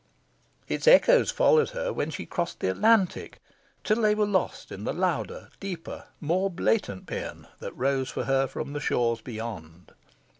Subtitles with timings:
[0.67, 3.39] Its echoes followed her when she crossed the Atlantic,
[3.83, 8.47] till they were lost in the louder, deeper, more blatant paean that rose for her
[8.47, 9.91] from the shores beyond.